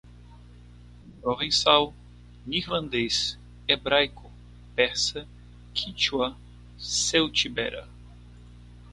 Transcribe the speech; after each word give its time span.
provençal, 1.21 1.93
neerlandês, 2.47 3.37
hebraico, 3.67 4.31
persa, 4.75 5.27
quíchua, 5.75 6.35
celtibera 6.79 7.87